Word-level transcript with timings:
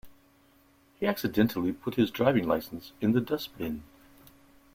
He 0.99 1.05
accidentally 1.05 1.71
put 1.71 1.93
his 1.93 2.09
driving 2.09 2.47
licence 2.47 2.91
in 3.01 3.11
the 3.11 3.21
dustbin 3.21 3.83